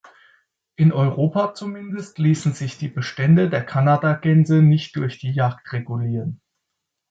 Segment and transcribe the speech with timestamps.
[0.77, 6.41] In Europa zumindest ließen sich die Bestände der Kanadagänse nicht durch die Jagd regulieren.